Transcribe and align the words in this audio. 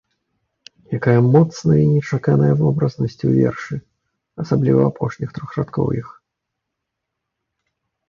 Якая 0.97 1.17
моцная 1.33 1.77
і 1.81 1.83
нечаканая 1.97 2.49
вобразнасць 2.63 3.19
у 3.29 3.35
вершы, 3.37 3.75
асабліва 4.47 4.77
ў 4.81 4.87
апошніх 4.97 5.29
трохрадкоўях! 5.39 6.07